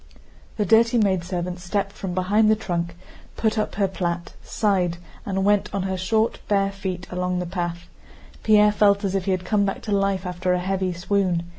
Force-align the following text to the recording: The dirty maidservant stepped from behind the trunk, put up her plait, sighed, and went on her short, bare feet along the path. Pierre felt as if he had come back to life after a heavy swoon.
The 0.57 0.65
dirty 0.65 0.97
maidservant 0.97 1.59
stepped 1.59 1.91
from 1.91 2.15
behind 2.15 2.49
the 2.49 2.55
trunk, 2.55 2.95
put 3.37 3.59
up 3.59 3.75
her 3.75 3.87
plait, 3.87 4.33
sighed, 4.41 4.97
and 5.27 5.45
went 5.45 5.71
on 5.75 5.83
her 5.83 5.95
short, 5.95 6.39
bare 6.47 6.71
feet 6.71 7.05
along 7.11 7.37
the 7.37 7.45
path. 7.45 7.87
Pierre 8.41 8.71
felt 8.71 9.03
as 9.03 9.13
if 9.13 9.25
he 9.25 9.31
had 9.31 9.45
come 9.45 9.63
back 9.63 9.83
to 9.83 9.91
life 9.91 10.25
after 10.25 10.53
a 10.53 10.59
heavy 10.59 10.91
swoon. 10.91 11.43